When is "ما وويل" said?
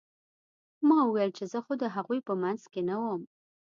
0.87-1.31